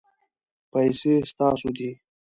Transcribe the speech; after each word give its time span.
پیسې 0.71 1.13
ستاسو 1.29 1.69
دي 1.77 1.89